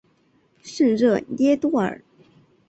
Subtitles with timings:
[0.63, 2.01] 圣热涅多尔。